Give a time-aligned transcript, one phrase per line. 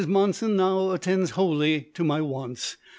[0.07, 2.75] Monson now attends wholly to my wants.